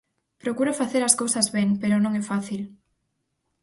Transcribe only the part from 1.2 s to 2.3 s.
cousas ben, pero non é